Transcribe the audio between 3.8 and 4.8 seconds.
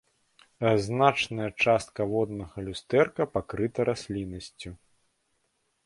расліннасцю.